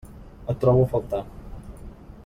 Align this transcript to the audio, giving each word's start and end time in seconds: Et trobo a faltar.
Et 0.53 0.57
trobo 0.63 0.87
a 0.87 0.89
faltar. 0.95 1.21